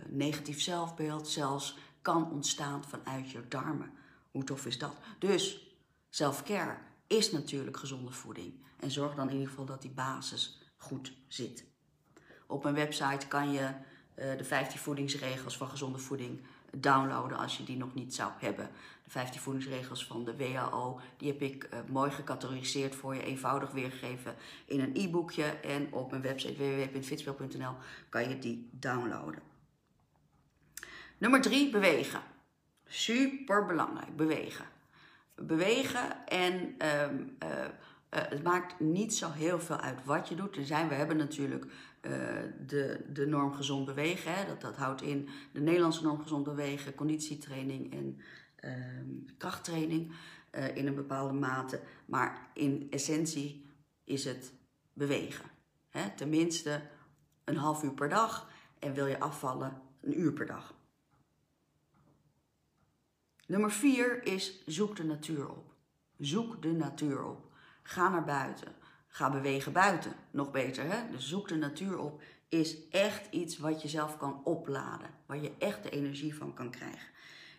[0.07, 3.93] negatief zelfbeeld zelfs kan ontstaan vanuit je darmen.
[4.31, 4.97] Hoe tof is dat?
[5.19, 5.73] Dus
[6.11, 8.55] self-care is natuurlijk gezonde voeding.
[8.77, 11.65] En zorg dan in ieder geval dat die basis goed zit.
[12.47, 13.75] Op mijn website kan je
[14.15, 16.41] de 15 voedingsregels van gezonde voeding
[16.77, 18.71] downloaden als je die nog niet zou hebben.
[19.05, 23.71] De 15 voedingsregels van de WHO, die heb ik uh, mooi gecategoriseerd voor je, eenvoudig
[23.71, 24.35] weergegeven
[24.67, 25.45] in een e-boekje.
[25.45, 27.75] En op mijn website www.fitspel.nl
[28.09, 29.43] kan je die downloaden.
[31.19, 32.21] Nummer 3, bewegen.
[32.87, 34.65] Super belangrijk, bewegen.
[35.35, 37.65] bewegen en ehm, eh,
[38.09, 40.57] eh, het maakt niet zo heel veel uit wat je doet.
[40.57, 41.67] Er zijn, we hebben natuurlijk
[42.01, 42.13] eh,
[42.67, 44.35] de, de norm gezond bewegen.
[44.35, 44.47] Hè.
[44.47, 48.21] Dat, dat houdt in de Nederlandse norm gezond bewegen, conditietraining en
[48.57, 50.13] ehm, krachttraining
[50.75, 51.81] in een bepaalde mate.
[52.07, 53.67] Maar in essentie
[54.05, 54.53] is het
[54.93, 55.45] bewegen.
[55.89, 56.11] Hè.
[56.17, 56.83] Tenminste
[57.45, 60.75] een half uur per dag en wil je afvallen een uur per dag.
[63.47, 65.75] Nummer vier is zoek de natuur op.
[66.19, 67.53] Zoek de natuur op.
[67.83, 68.75] Ga naar buiten.
[69.09, 70.13] Ga bewegen buiten.
[70.31, 71.11] Nog beter, hè?
[71.11, 75.11] Dus zoek de natuur op is echt iets wat je zelf kan opladen.
[75.27, 77.09] Waar je echt de energie van kan krijgen.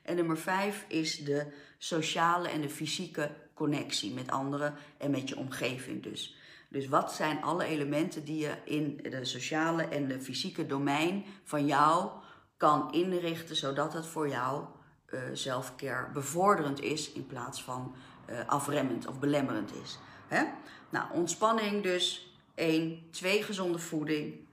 [0.04, 5.38] En nummer vijf is de sociale en de fysieke connectie met anderen en met je
[5.38, 6.38] omgeving dus.
[6.70, 11.66] Dus wat zijn alle elementen die je in de sociale en de fysieke domein van
[11.66, 12.10] jou
[12.58, 14.66] kan inrichten, zodat het voor jou
[15.10, 17.96] uh, selfcare bevorderend is in plaats van
[18.30, 20.00] uh, afremmend of belemmerend is.
[20.28, 20.44] Hè?
[20.90, 22.34] Nou, ontspanning dus.
[22.56, 23.08] 1.
[23.12, 23.44] 2.
[23.44, 24.48] Gezonde voeding.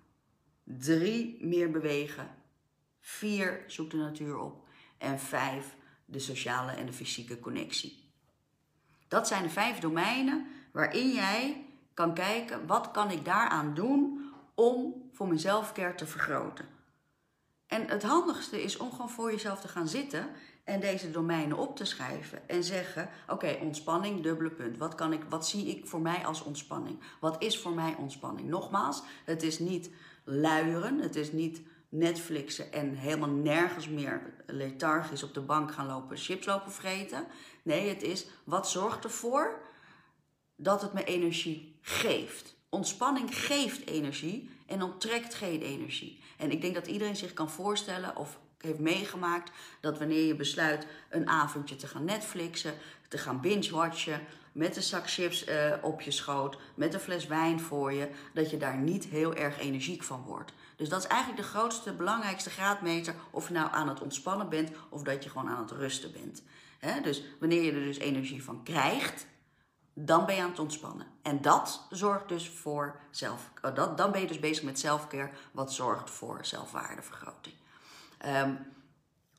[0.65, 1.39] 3.
[1.41, 2.31] Meer bewegen.
[3.01, 3.65] 4.
[3.67, 4.69] Zoek de natuur op.
[4.99, 5.75] En 5.
[6.05, 8.05] De sociale en de fysieke connectie.
[9.09, 15.09] Dat zijn de vijf domeinen waarin jij kan kijken wat kan ik daaraan doen om
[15.13, 16.69] voor mijn zelfcare te vergroten.
[17.67, 20.29] En het handigste is om gewoon voor jezelf te gaan zitten
[20.67, 24.79] en deze domeinen op te schrijven en zeggen: Oké, ontspanning, dubbele punt.
[24.79, 27.01] Wat, kan ik, wat zie ik voor mij als ontspanning?
[27.21, 28.49] Wat is voor mij ontspanning?
[28.49, 29.91] Nogmaals, het is niet
[30.25, 36.17] luieren, het is niet Netflixen en helemaal nergens meer lethargisch op de bank gaan lopen,
[36.17, 37.27] chips lopen vreten.
[37.63, 39.61] Nee, het is wat zorgt ervoor
[40.57, 42.57] dat het me energie geeft.
[42.69, 46.21] Ontspanning geeft energie en onttrekt geen energie.
[46.39, 50.87] En ik denk dat iedereen zich kan voorstellen of heeft meegemaakt dat wanneer je besluit
[51.09, 52.75] een avondje te gaan Netflixen,
[53.09, 54.21] te gaan binge-watchen,
[54.53, 58.51] met een zak chips uh, op je schoot, met een fles wijn voor je, dat
[58.51, 60.53] je daar niet heel erg energiek van wordt.
[60.77, 64.71] Dus dat is eigenlijk de grootste, belangrijkste graadmeter of je nou aan het ontspannen bent
[64.89, 66.43] of dat je gewoon aan het rusten bent.
[67.03, 69.27] dus wanneer je er dus energie van krijgt,
[69.95, 71.07] dan ben je aan het ontspannen.
[71.23, 75.31] En dat zorgt dus voor zelf, oh, dat, dan ben je dus bezig met selfcare,
[75.53, 77.55] wat zorgt voor zelfwaardevergroting.
[78.27, 78.59] Um,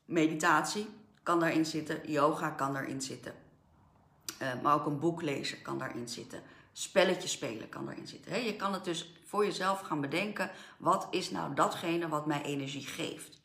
[0.04, 0.88] meditatie
[1.22, 3.34] kan daarin zitten, yoga kan daarin zitten.
[4.42, 6.42] Uh, maar ook een boek lezen kan daarin zitten.
[6.72, 8.44] Spelletjes spelen kan daarin zitten.
[8.44, 10.50] je kan het dus voor jezelf gaan bedenken.
[10.76, 13.40] Wat is nou datgene wat mij energie geeft?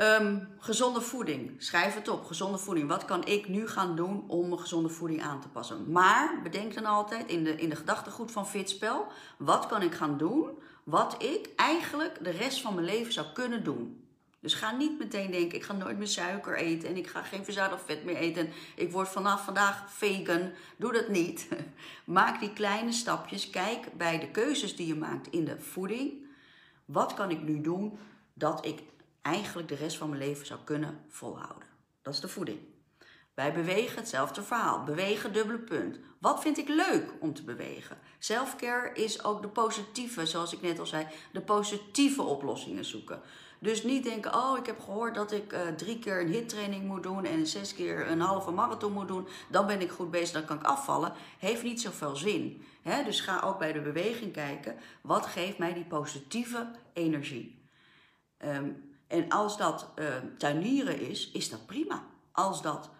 [0.00, 1.62] Um, gezonde voeding.
[1.62, 2.24] Schrijf het op.
[2.24, 2.88] Gezonde voeding.
[2.88, 5.90] Wat kan ik nu gaan doen om mijn gezonde voeding aan te passen?
[5.90, 9.06] Maar bedenk dan altijd in de, in de gedachtegoed van Fitspel.
[9.38, 10.58] Wat kan ik gaan doen
[10.88, 14.04] wat ik eigenlijk de rest van mijn leven zou kunnen doen?
[14.40, 17.44] Dus ga niet meteen denken, ik ga nooit meer suiker eten en ik ga geen
[17.44, 18.50] verzadigd vet meer eten.
[18.76, 20.50] Ik word vanaf vandaag vegan.
[20.76, 21.48] Doe dat niet.
[22.04, 23.50] Maak die kleine stapjes.
[23.50, 26.26] Kijk bij de keuzes die je maakt in de voeding.
[26.84, 27.98] Wat kan ik nu doen
[28.34, 28.82] dat ik
[29.22, 31.68] eigenlijk de rest van mijn leven zou kunnen volhouden.
[32.02, 32.58] Dat is de voeding.
[33.38, 34.84] Bij bewegen hetzelfde verhaal.
[34.84, 35.98] Bewegen dubbele punt.
[36.18, 37.98] Wat vind ik leuk om te bewegen?
[38.18, 43.20] Selfcare is ook de positieve, zoals ik net al zei, de positieve oplossingen zoeken.
[43.58, 47.02] Dus niet denken, oh ik heb gehoord dat ik uh, drie keer een hittraining moet
[47.02, 49.28] doen en zes keer een halve marathon moet doen.
[49.48, 51.12] Dan ben ik goed bezig, dan kan ik afvallen.
[51.38, 52.64] Heeft niet zoveel zin.
[52.82, 57.62] He, dus ga ook bij de beweging kijken, wat geeft mij die positieve energie?
[58.44, 60.06] Um, en als dat uh,
[60.38, 62.04] tuinieren is, is dat prima.
[62.32, 62.90] Als dat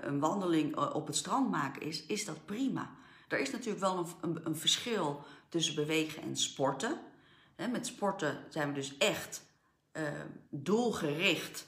[0.00, 2.90] een wandeling uh, op het strand maken is, is dat prima.
[3.28, 6.98] Er is natuurlijk wel een, een, verschil tussen bewegen en sporten.
[7.70, 9.42] Met sporten zijn we dus echt
[10.50, 11.66] doelgericht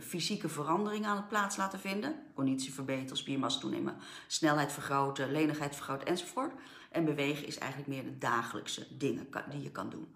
[0.00, 2.14] fysieke veranderingen aan het plaats laten vinden.
[2.34, 3.96] Conditie verbeteren, spiermassa toenemen,
[4.26, 6.52] snelheid vergroten, lenigheid vergroten enzovoort.
[6.90, 10.14] En bewegen is eigenlijk meer de dagelijkse dingen die je kan doen.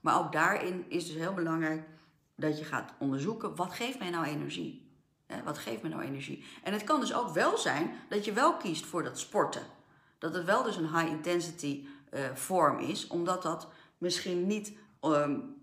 [0.00, 1.88] Maar ook daarin is dus heel belangrijk
[2.36, 4.89] dat je gaat onderzoeken, wat geeft mij nou energie?
[5.44, 6.44] Wat geeft me nou energie?
[6.62, 9.62] En het kan dus ook wel zijn dat je wel kiest voor dat sporten.
[10.18, 15.54] Dat het wel dus een high intensity uh, vorm is, omdat dat misschien niet um,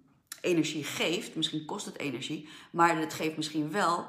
[0.41, 4.07] energie geeft, misschien kost het energie, maar het geeft misschien wel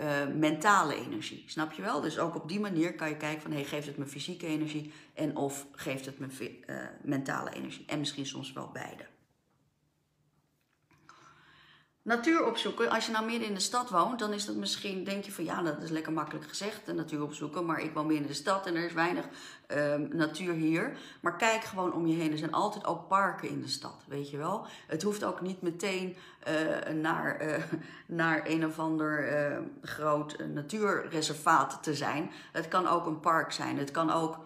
[0.00, 1.44] uh, mentale energie.
[1.46, 2.00] Snap je wel?
[2.00, 4.92] Dus ook op die manier kan je kijken van, hey, geeft het me fysieke energie
[5.14, 6.60] en of geeft het me
[7.02, 7.84] mentale energie?
[7.86, 9.13] En misschien soms wel beide.
[12.04, 15.24] Natuur opzoeken, als je nou midden in de stad woont, dan is dat misschien, denk
[15.24, 17.66] je van ja, dat is lekker makkelijk gezegd, de natuur opzoeken.
[17.66, 19.24] Maar ik woon midden in de stad en er is weinig
[19.66, 20.96] ehm, natuur hier.
[21.20, 22.32] Maar kijk gewoon om je heen.
[22.32, 24.66] Er zijn altijd ook parken in de stad, weet je wel.
[24.86, 27.62] Het hoeft ook niet meteen eh, naar, eh,
[28.06, 32.30] naar een of ander eh, groot natuurreservaat te zijn.
[32.52, 33.78] Het kan ook een park zijn.
[33.78, 34.38] Het kan ook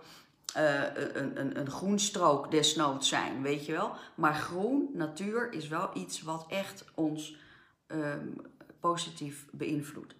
[0.54, 3.92] een, een, een groenstrook desnoods zijn, weet je wel.
[4.14, 7.46] Maar groen, natuur, is wel iets wat echt ons
[7.88, 8.34] um,
[8.80, 10.14] positief beïnvloedt.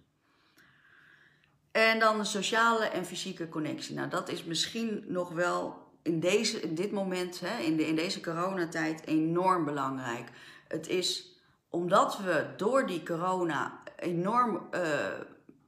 [1.71, 3.95] En dan de sociale en fysieke connectie.
[3.95, 7.95] Nou, dat is misschien nog wel in, deze, in dit moment, hè, in, de, in
[7.95, 10.29] deze coronatijd, enorm belangrijk.
[10.67, 11.37] Het is
[11.69, 14.81] omdat we door die corona enorm uh,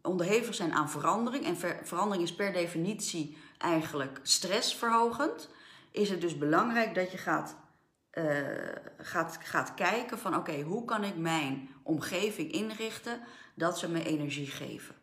[0.02, 1.46] onderhevig zijn aan verandering.
[1.46, 5.50] En ver, verandering is per definitie eigenlijk stressverhogend.
[5.92, 7.56] Is het dus belangrijk dat je gaat
[8.14, 8.26] uh,
[8.98, 13.20] gaat, gaat kijken van oké, hoe kan ik mijn omgeving inrichten
[13.56, 14.96] dat ze me energie geven.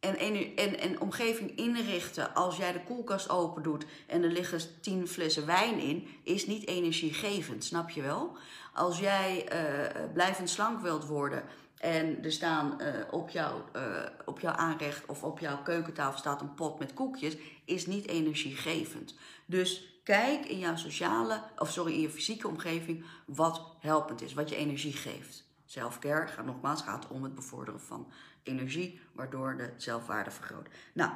[0.00, 0.16] En,
[0.56, 5.46] en, en omgeving inrichten als jij de koelkast open doet en er liggen tien flessen
[5.46, 8.36] wijn in, is niet energiegevend, snap je wel?
[8.74, 11.42] Als jij uh, blijvend slank wilt worden
[11.80, 13.82] en er staan uh, op, jou, uh,
[14.24, 19.14] op jouw aanrecht of op jouw keukentafel staat een pot met koekjes, is niet energiegevend.
[19.46, 24.48] Dus Kijk in jouw sociale, of sorry, in je fysieke omgeving wat helpend is, wat
[24.48, 25.44] je energie geeft.
[25.66, 28.12] Selfcare gaat nogmaals gaat om het bevorderen van
[28.42, 30.68] energie, waardoor de zelfwaarde vergroot.
[30.92, 31.10] Nou,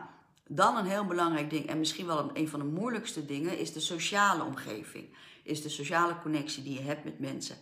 [0.47, 3.81] dan een heel belangrijk ding, en misschien wel een van de moeilijkste dingen, is de
[3.81, 5.17] sociale omgeving.
[5.43, 7.57] Is de sociale connectie die je hebt met mensen.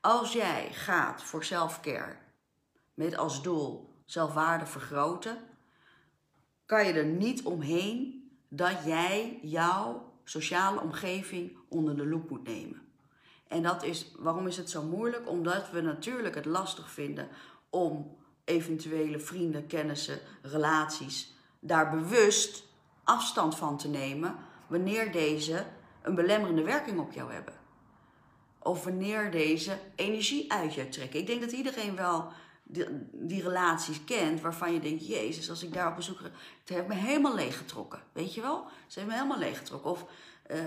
[0.00, 2.16] Als jij gaat voor selfcare
[2.94, 5.38] met als doel zelfwaarde vergroten,
[6.66, 12.82] kan je er niet omheen dat jij jouw sociale omgeving onder de loep moet nemen.
[13.48, 15.28] En dat is, waarom is het zo moeilijk?
[15.28, 17.28] Omdat we natuurlijk het lastig vinden
[17.70, 22.64] om eventuele vrienden, kennissen, relaties daar bewust
[23.04, 25.66] afstand van te nemen wanneer deze
[26.02, 27.54] een belemmerende werking op jou hebben.
[28.58, 31.20] Of wanneer deze energie uit je trekken.
[31.20, 32.32] Ik denk dat iedereen wel
[33.12, 36.18] die, relaties kent waarvan je denkt, jezus, als ik daar op bezoek...
[36.20, 38.66] Het heeft me helemaal leeggetrokken, weet je wel?
[38.86, 39.90] Ze heeft me helemaal leeggetrokken.
[39.90, 40.04] Of
[40.50, 40.58] uh,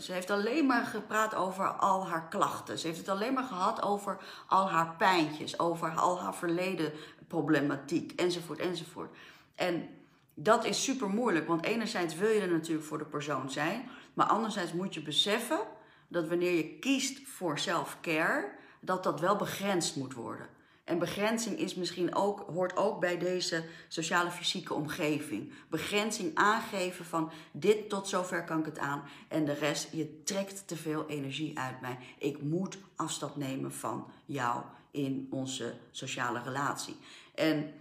[0.00, 2.78] ze heeft alleen maar gepraat over al haar klachten.
[2.78, 6.92] Ze heeft het alleen maar gehad over al haar pijntjes, over al haar verleden
[7.26, 9.16] problematiek, enzovoort, enzovoort.
[9.54, 9.88] En
[10.34, 14.26] dat is super moeilijk, want enerzijds wil je er natuurlijk voor de persoon zijn, maar
[14.26, 15.60] anderzijds moet je beseffen
[16.08, 20.48] dat wanneer je kiest voor self-care, dat dat wel begrensd moet worden.
[20.86, 25.52] En begrenzing is misschien ook, hoort ook bij deze sociale fysieke omgeving.
[25.68, 29.02] Begrenzing aangeven van dit tot zover kan ik het aan.
[29.28, 31.98] En de rest, je trekt te veel energie uit mij.
[32.18, 36.96] Ik moet afstand nemen van jou in onze sociale relatie.
[37.34, 37.72] En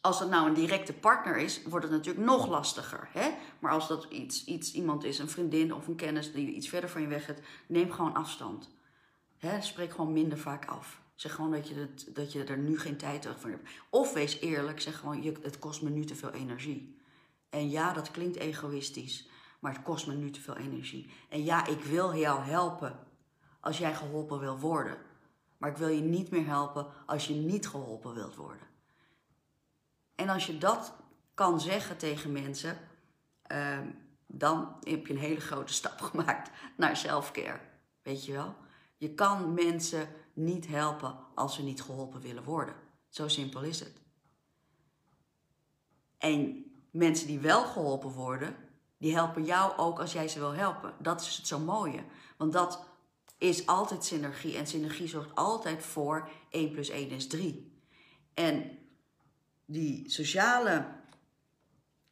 [0.00, 3.08] als dat nou een directe partner is, wordt het natuurlijk nog lastiger.
[3.12, 3.30] Hè?
[3.58, 6.90] Maar als dat iets, iets, iemand is, een vriendin of een kennis die iets verder
[6.90, 8.72] van je weg gaat, neem gewoon afstand
[9.60, 11.02] spreek gewoon minder vaak af.
[11.14, 13.68] Zeg gewoon dat je, dat je er nu geen tijd voor hebt.
[13.90, 16.98] Of wees eerlijk, zeg gewoon, je, het kost me nu te veel energie.
[17.48, 19.28] En ja, dat klinkt egoïstisch,
[19.60, 21.10] maar het kost me nu te veel energie.
[21.28, 22.98] En ja, ik wil jou helpen
[23.60, 24.96] als jij geholpen wil worden.
[25.58, 28.66] Maar ik wil je niet meer helpen als je niet geholpen wilt worden.
[30.14, 30.94] En als je dat
[31.34, 32.78] kan zeggen tegen mensen,
[33.42, 33.88] ehm,
[34.26, 37.60] dan heb je een hele grote stap gemaakt naar selfcare.
[38.02, 38.54] Weet je wel?
[39.04, 42.74] Je kan mensen niet helpen als ze niet geholpen willen worden.
[43.08, 43.92] Zo simpel is het.
[46.18, 48.56] En mensen die wel geholpen worden,
[48.98, 50.94] die helpen jou ook als jij ze wil helpen.
[50.98, 52.04] Dat is het zo mooie.
[52.36, 52.86] Want dat
[53.38, 54.56] is altijd synergie.
[54.56, 57.80] En synergie zorgt altijd voor 1 plus 1 is 3.
[58.34, 58.78] En
[59.64, 60.86] die sociale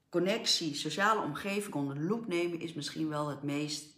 [0.09, 3.92] connectie, sociale omgeving onder de loep nemen, is misschien wel het meest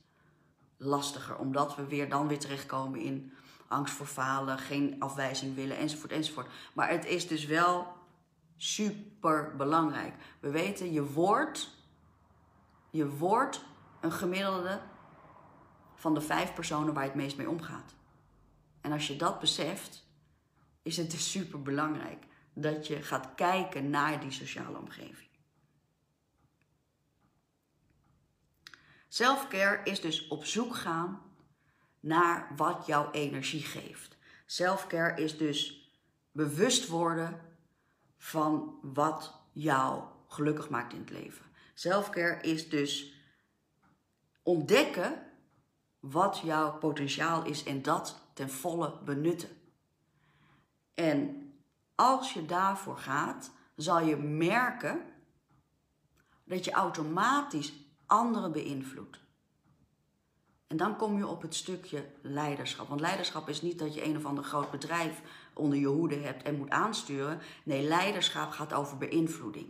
[0.76, 1.36] lastiger.
[1.36, 3.32] Omdat we weer dan weer terechtkomen in
[3.68, 6.46] angst voor falen, geen afwijzing willen, enzovoort, enzovoort.
[6.72, 7.86] Maar het is dus wel
[8.56, 10.14] super belangrijk.
[10.40, 11.76] We weten, je wordt,
[12.90, 13.64] je wordt
[14.00, 14.80] een gemiddelde
[15.94, 17.94] van de vijf personen waar je het meest mee omgaat.
[18.80, 20.06] En als je dat beseft,
[20.82, 25.28] is het dus super belangrijk dat je gaat kijken naar die sociale omgeving.
[29.14, 31.22] Selfcare is dus op zoek gaan
[32.00, 34.16] naar wat jouw energie geeft.
[34.46, 35.90] Selfcare is dus
[36.32, 37.40] bewust worden
[38.16, 41.44] van wat jou gelukkig maakt in het leven.
[41.74, 43.12] Selfcare is dus
[44.42, 45.22] ontdekken
[46.00, 49.50] wat jouw potentiaal is en dat ten volle benutten.
[50.94, 51.52] En
[51.94, 55.04] als je daarvoor gaat, zal je merken
[56.44, 57.83] dat je automatisch
[58.14, 59.20] anderen beïnvloedt.
[60.66, 62.88] En dan kom je op het stukje leiderschap.
[62.88, 65.20] Want leiderschap is niet dat je een of ander groot bedrijf
[65.54, 67.40] onder je hoede hebt en moet aansturen.
[67.64, 69.66] Nee, leiderschap gaat over beïnvloeding.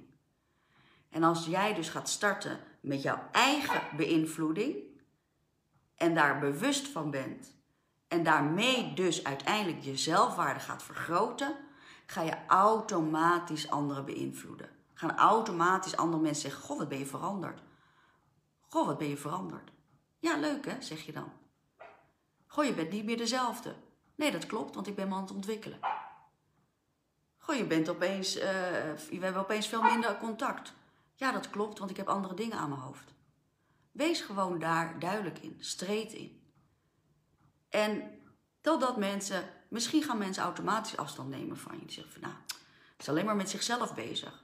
[1.11, 4.77] En als jij dus gaat starten met jouw eigen beïnvloeding
[5.97, 7.57] en daar bewust van bent
[8.09, 11.57] en daarmee dus uiteindelijk je zelfwaarde gaat vergroten,
[12.07, 14.69] ga je automatisch anderen beïnvloeden.
[14.95, 17.61] Gaan automatisch andere mensen zeggen: Goh, wat ben je veranderd?
[18.75, 19.71] Goh, wat ben je veranderd?
[20.19, 21.33] Ja, leuk hè, zeg je dan.
[22.47, 23.75] Goh, je bent niet meer dezelfde.
[24.15, 25.79] Nee, dat klopt, want ik ben me aan het ontwikkelen.
[27.39, 28.43] Goh, je bent opeens, uh,
[29.11, 30.73] we hebben opeens veel minder contact.
[31.15, 33.15] Ja, dat klopt, want ik heb andere dingen aan mijn hoofd.
[33.93, 36.43] Wees gewoon daar duidelijk in, streed in.
[37.69, 38.21] En
[38.61, 41.85] totdat mensen, misschien gaan mensen automatisch afstand nemen van je.
[41.85, 42.35] Die zeggen van, nou,
[42.93, 44.44] het is alleen maar met zichzelf bezig.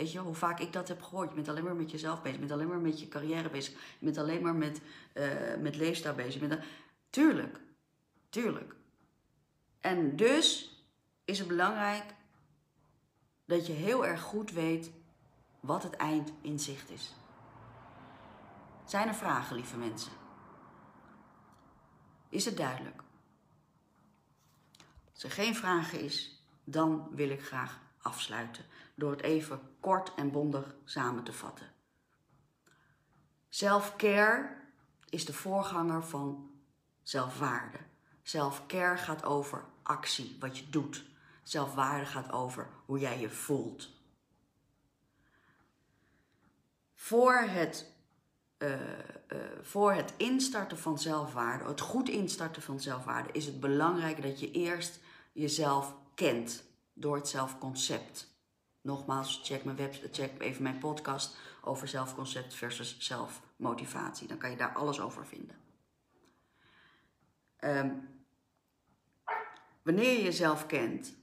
[0.00, 1.28] Weet je, hoe vaak ik dat heb gehoord.
[1.28, 2.34] Je bent alleen maar met jezelf bezig.
[2.34, 3.72] Je bent alleen maar met je carrière bezig.
[3.72, 4.80] Je bent alleen maar met,
[5.14, 6.40] uh, met leefstijl bezig.
[6.40, 6.62] Bent
[7.10, 7.60] Tuurlijk.
[8.28, 8.74] Tuurlijk.
[9.80, 10.74] En dus
[11.24, 12.04] is het belangrijk
[13.44, 14.90] dat je heel erg goed weet
[15.60, 17.14] wat het eind in zicht is.
[18.84, 20.12] Zijn er vragen, lieve mensen?
[22.28, 23.02] Is het duidelijk?
[25.12, 30.30] Als er geen vragen is, dan wil ik graag afsluiten door het even kort en
[30.30, 31.66] bondig samen te vatten.
[33.48, 34.56] Self-care
[35.08, 36.50] is de voorganger van
[37.02, 37.78] zelfwaarde.
[38.22, 41.04] Self-care gaat over actie, wat je doet.
[41.42, 43.88] Zelfwaarde gaat over hoe jij je voelt.
[46.94, 47.92] Voor het,
[48.58, 54.22] uh, uh, voor het instarten van zelfwaarde, het goed instarten van zelfwaarde, is het belangrijk
[54.22, 55.00] dat je eerst
[55.32, 56.64] jezelf kent
[57.00, 58.28] door het zelfconcept.
[58.80, 64.28] Nogmaals, check, mijn web, check even mijn podcast over zelfconcept versus zelfmotivatie.
[64.28, 65.56] Dan kan je daar alles over vinden.
[67.64, 68.08] Um,
[69.82, 71.14] wanneer je jezelf kent,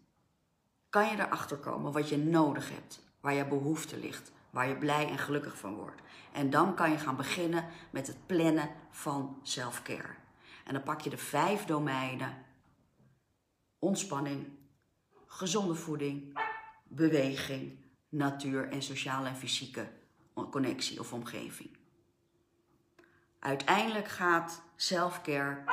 [0.89, 5.09] kan je erachter komen wat je nodig hebt, waar je behoefte ligt, waar je blij
[5.09, 6.01] en gelukkig van wordt.
[6.32, 10.15] En dan kan je gaan beginnen met het plannen van self-care.
[10.63, 12.45] En dan pak je de vijf domeinen:
[13.80, 14.57] ontspanning,
[15.38, 16.39] gezonde voeding,
[16.83, 17.77] beweging,
[18.09, 19.89] natuur en sociale en fysieke
[20.49, 21.77] connectie of omgeving.
[23.39, 25.63] Uiteindelijk gaat self-care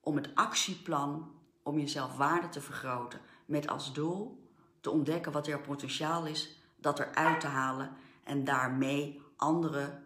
[0.00, 1.32] om het actieplan
[1.62, 4.48] om jezelf waarde te vergroten met als doel
[4.80, 10.02] te ontdekken wat er potentiaal is, dat eruit te halen en daarmee anderen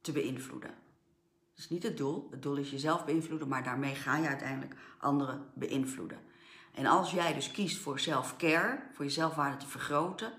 [0.00, 0.70] te beïnvloeden.
[1.50, 2.28] Dat is niet het doel.
[2.30, 6.25] Het doel is jezelf beïnvloeden, maar daarmee ga je uiteindelijk anderen beïnvloeden.
[6.76, 10.32] En als jij dus kiest voor self-care, voor je zelfwaarde te vergroten,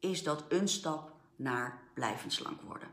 [0.00, 2.88] is dat een stap naar blijvend slank worden.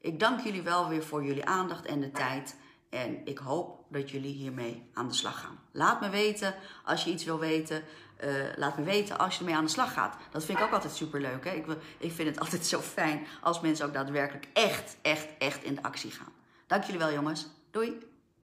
[0.00, 2.56] Ik dank jullie wel weer voor jullie aandacht en de tijd.
[2.90, 5.58] En ik hoop dat jullie hiermee aan de slag gaan.
[5.72, 6.54] Laat me weten
[6.84, 7.82] als je iets wil weten.
[8.24, 10.16] Uh, laat me weten als je ermee aan de slag gaat.
[10.30, 11.44] Dat vind ik ook altijd super leuk.
[11.44, 11.66] Ik,
[11.98, 15.82] ik vind het altijd zo fijn als mensen ook daadwerkelijk echt, echt, echt in de
[15.82, 16.32] actie gaan.
[16.66, 17.46] Dank jullie wel, jongens.
[17.70, 18.09] Doei!